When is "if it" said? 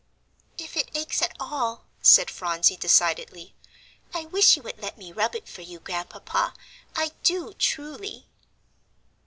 0.57-0.89